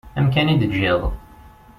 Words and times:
Amkan 0.19 0.51
i 0.53 0.55
d-teǧǧiḍ. 0.55 1.01